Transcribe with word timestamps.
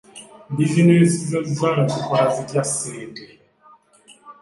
Bizinensi 0.55 1.19
za 1.31 1.39
zzaala 1.47 1.83
zikola 1.93 2.25
zitya 2.35 2.61
ssente? 2.69 3.23